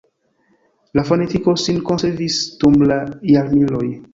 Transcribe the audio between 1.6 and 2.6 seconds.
sin konservis